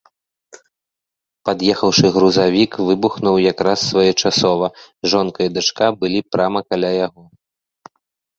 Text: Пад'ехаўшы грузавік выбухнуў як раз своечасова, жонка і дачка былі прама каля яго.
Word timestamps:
Пад'ехаўшы 1.49 2.05
грузавік 2.15 2.77
выбухнуў 2.87 3.35
як 3.51 3.57
раз 3.67 3.79
своечасова, 3.91 4.67
жонка 5.13 5.39
і 5.51 5.53
дачка 5.59 5.87
былі 6.01 6.19
прама 6.33 6.59
каля 6.71 6.91
яго. 7.05 7.23